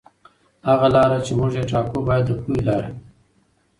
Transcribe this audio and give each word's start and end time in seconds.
هغه 0.67 0.87
لاره 0.95 1.17
چې 1.25 1.31
موږ 1.39 1.51
یې 1.59 1.63
ټاکو 1.71 1.97
باید 2.07 2.25
د 2.27 2.31
پوهې 2.41 2.61
لاره 2.67 2.87
وي. 2.93 3.01